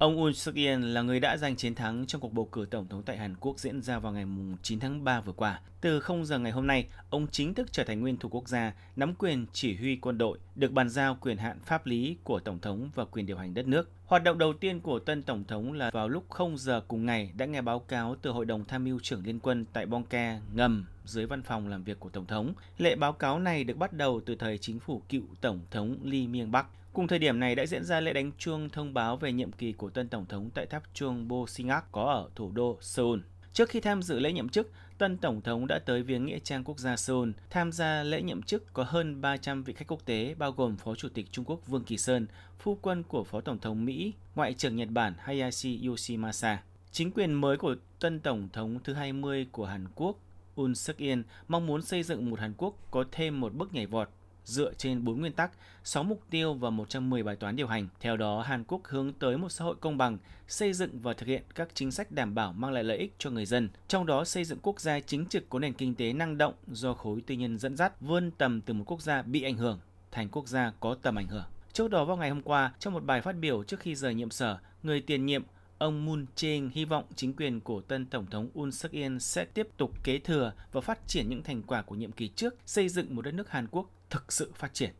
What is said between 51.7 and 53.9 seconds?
xây dựng một Hàn Quốc có thêm một bước nhảy